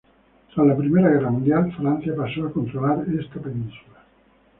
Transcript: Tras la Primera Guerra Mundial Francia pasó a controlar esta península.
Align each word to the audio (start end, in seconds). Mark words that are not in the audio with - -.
Tras 0.51 0.65
la 0.65 0.75
Primera 0.75 1.09
Guerra 1.11 1.29
Mundial 1.29 1.71
Francia 1.77 2.15
pasó 2.15 2.47
a 2.47 2.51
controlar 2.51 3.05
esta 3.19 3.39
península. 3.39 3.99